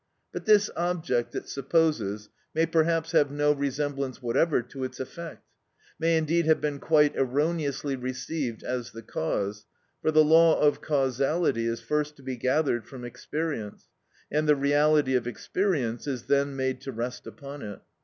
[0.33, 5.45] But this object, it supposes, may perhaps have no resemblance whatever to its effect,
[5.99, 9.67] may indeed have been quite erroneously received as the cause,
[10.01, 13.89] for the law of causality is first to be gathered from experience,
[14.31, 17.79] and the reality of experience is then made to rest upon it.